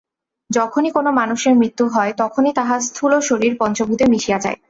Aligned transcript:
যখনই 0.49 0.91
কোন 0.91 1.05
মানুষের 1.11 1.53
মৃত্যু 1.55 1.85
হয়, 1.87 2.11
তখনই 2.17 2.51
তাহার 2.53 2.79
স্থূলশরীর 2.81 3.53
পঞ্চভূতে 3.59 4.05
মিশিয়া 4.05 4.39
যায়। 4.39 4.57